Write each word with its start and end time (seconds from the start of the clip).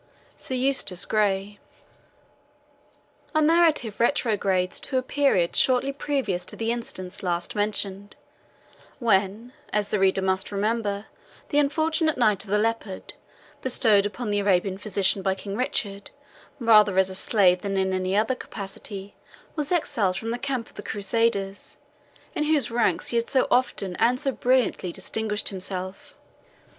SIR 0.35 0.55
EUSTACE 0.55 1.05
GREY. 1.05 1.59
Our 3.35 3.41
narrative 3.43 3.99
retrogrades 3.99 4.79
to 4.79 4.97
a 4.97 5.03
period 5.03 5.55
shortly 5.55 5.93
previous 5.93 6.43
to 6.47 6.55
the 6.55 6.71
incidents 6.71 7.21
last 7.21 7.53
mentioned, 7.55 8.15
when, 8.97 9.53
as 9.71 9.89
the 9.89 9.99
reader 9.99 10.23
must 10.23 10.51
remember, 10.51 11.05
the 11.49 11.59
unfortunate 11.59 12.17
Knight 12.17 12.43
of 12.43 12.49
the 12.49 12.57
Leopard, 12.57 13.13
bestowed 13.61 14.07
upon 14.07 14.31
the 14.31 14.39
Arabian 14.39 14.79
physician 14.79 15.21
by 15.21 15.35
King 15.35 15.55
Richard, 15.55 16.09
rather 16.59 16.97
as 16.97 17.11
a 17.11 17.13
slave 17.13 17.61
than 17.61 17.77
in 17.77 17.93
any 17.93 18.15
other 18.17 18.33
capacity, 18.33 19.13
was 19.55 19.71
exiled 19.71 20.17
from 20.17 20.31
the 20.31 20.39
camp 20.39 20.67
of 20.67 20.77
the 20.77 20.81
Crusaders, 20.81 21.77
in 22.33 22.45
whose 22.45 22.71
ranks 22.71 23.09
he 23.09 23.17
had 23.17 23.29
so 23.29 23.45
often 23.51 23.95
and 23.97 24.19
so 24.19 24.31
brilliantly 24.31 24.91
distinguished 24.91 25.49
himself. 25.49 26.15